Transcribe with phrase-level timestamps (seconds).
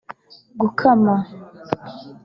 [0.59, 1.15] gukama